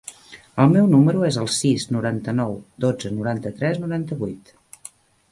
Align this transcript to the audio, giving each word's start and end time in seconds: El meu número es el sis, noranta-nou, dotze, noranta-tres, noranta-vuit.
El 0.61 0.69
meu 0.75 0.85
número 0.93 1.25
es 1.25 1.35
el 1.41 1.49
sis, 1.55 1.85
noranta-nou, 1.95 2.55
dotze, 2.85 3.11
noranta-tres, 3.19 3.77
noranta-vuit. 3.85 4.51